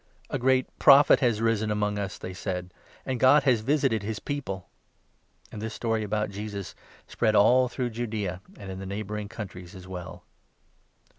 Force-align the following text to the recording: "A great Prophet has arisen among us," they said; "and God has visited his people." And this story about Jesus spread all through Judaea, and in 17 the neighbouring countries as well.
"A 0.31 0.39
great 0.39 0.65
Prophet 0.79 1.19
has 1.19 1.39
arisen 1.39 1.69
among 1.69 1.99
us," 1.99 2.17
they 2.17 2.33
said; 2.33 2.73
"and 3.05 3.19
God 3.19 3.43
has 3.43 3.59
visited 3.61 4.01
his 4.01 4.17
people." 4.19 4.67
And 5.51 5.61
this 5.61 5.75
story 5.75 6.01
about 6.03 6.31
Jesus 6.31 6.73
spread 7.05 7.35
all 7.35 7.67
through 7.69 7.91
Judaea, 7.91 8.41
and 8.57 8.71
in 8.71 8.79
17 8.79 8.79
the 8.79 8.85
neighbouring 8.87 9.29
countries 9.29 9.75
as 9.75 9.87
well. 9.87 10.23